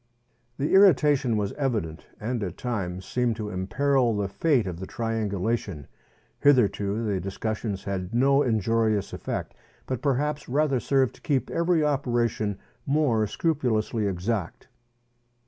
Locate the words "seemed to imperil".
3.05-4.17